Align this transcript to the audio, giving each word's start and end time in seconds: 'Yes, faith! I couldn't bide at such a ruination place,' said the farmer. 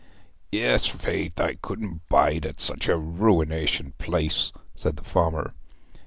'Yes, 0.51 0.87
faith! 0.87 1.39
I 1.39 1.59
couldn't 1.61 2.01
bide 2.09 2.47
at 2.47 2.59
such 2.59 2.87
a 2.87 2.97
ruination 2.97 3.93
place,' 3.99 4.51
said 4.73 4.95
the 4.95 5.03
farmer. 5.03 5.53